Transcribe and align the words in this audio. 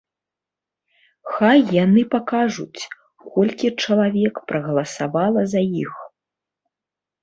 Хай 1.33 1.59
яны 1.83 2.01
пакажуць, 2.17 2.81
колькі 3.31 3.75
чалавек 3.81 4.35
прагаласавала 4.51 5.41
за 5.57 5.61
іх. 5.87 5.93